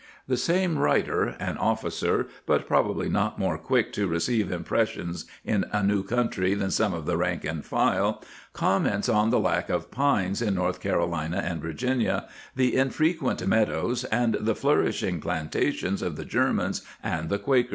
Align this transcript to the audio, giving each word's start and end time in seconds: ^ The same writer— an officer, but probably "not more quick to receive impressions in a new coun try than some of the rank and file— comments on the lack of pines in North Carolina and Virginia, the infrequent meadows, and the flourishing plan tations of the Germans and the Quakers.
^ 0.01 0.03
The 0.27 0.35
same 0.35 0.79
writer— 0.79 1.35
an 1.49 1.59
officer, 1.59 2.27
but 2.47 2.65
probably 2.67 3.07
"not 3.07 3.37
more 3.37 3.59
quick 3.59 3.93
to 3.93 4.07
receive 4.07 4.51
impressions 4.51 5.25
in 5.45 5.63
a 5.71 5.83
new 5.83 6.01
coun 6.03 6.27
try 6.31 6.55
than 6.55 6.71
some 6.71 6.91
of 6.95 7.05
the 7.05 7.17
rank 7.17 7.45
and 7.45 7.63
file— 7.63 8.19
comments 8.63 9.07
on 9.07 9.29
the 9.29 9.37
lack 9.37 9.69
of 9.69 9.91
pines 9.91 10.41
in 10.41 10.55
North 10.55 10.81
Carolina 10.81 11.39
and 11.45 11.61
Virginia, 11.61 12.27
the 12.55 12.75
infrequent 12.75 13.45
meadows, 13.45 14.03
and 14.05 14.37
the 14.39 14.55
flourishing 14.55 15.21
plan 15.21 15.49
tations 15.49 16.01
of 16.01 16.15
the 16.15 16.25
Germans 16.25 16.81
and 17.03 17.29
the 17.29 17.37
Quakers. 17.37 17.69